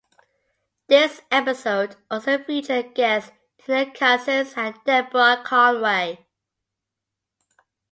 This 0.87 1.21
episode 1.29 1.95
also 2.09 2.39
featured 2.39 2.95
guests 2.95 3.31
Tina 3.59 3.93
Cousins 3.93 4.51
and 4.57 4.75
Deborah 4.83 5.43
Conway. 5.45 6.25